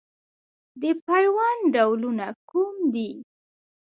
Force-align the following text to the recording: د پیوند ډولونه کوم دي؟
د 0.81 0.83
پیوند 1.05 1.61
ډولونه 1.73 2.27
کوم 2.49 2.75
دي؟ 2.93 3.11